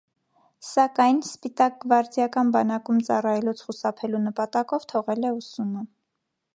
[0.67, 5.91] Սակայն սպիտակգվարդիական բանակում ծառայելուց խուսափելու նպատակով թողել է ուսումը։